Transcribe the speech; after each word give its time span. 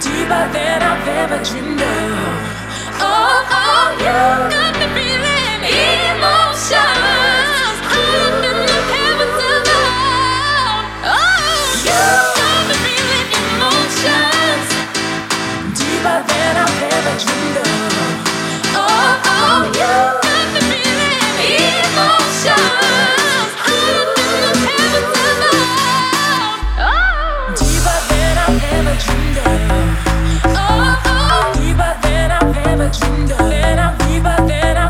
deeper 0.00 0.48
than 0.52 0.82
I've 0.82 1.06
ever 1.06 1.38
dreamed 1.44 1.80
of. 1.80 1.86
Oh, 2.98 3.44
oh, 3.50 3.94
you 3.98 4.16
got 4.50 4.74
me 4.80 4.86
feeling 4.94 5.62
emotions 6.14 7.76
higher 7.90 8.30
than 8.42 8.58
the 8.66 8.78
heavens 8.90 9.38
above. 9.54 10.84
Oh, 11.04 11.22
you 11.86 12.02
got 12.38 12.62
me 12.68 12.74
feeling 12.82 13.30
emotions 13.38 14.68
deeper 15.78 16.18
than 16.26 16.52
I've 16.64 16.82
ever 16.94 17.14
dreamed 17.22 17.58
of. 17.62 17.68
Oh, 18.74 18.82
oh, 19.30 19.70
you 19.78 19.94
got 20.24 20.48
me 20.54 20.60
feeling 20.70 21.18
emotions 21.86 22.66
higher 23.62 24.04
than 24.16 24.34
the 24.42 24.52
heavens 24.64 25.14
above. 25.30 25.78
Oh, 26.82 27.54
deeper 27.58 27.98
than 28.10 28.34
I've 28.42 28.64
ever 28.74 28.94
dreamed 29.04 29.38
of. 29.38 29.73
me 32.84 32.90
chinga. 32.90 33.36
Nena, 33.48 33.96
viva, 33.98 34.36
nena. 34.40 34.83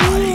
body. 0.00 0.29